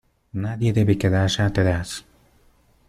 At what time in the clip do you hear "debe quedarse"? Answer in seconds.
0.77-1.41